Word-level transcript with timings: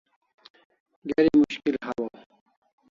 Geri 1.09 1.31
mushkil 1.39 1.75
hawaw 1.85 2.11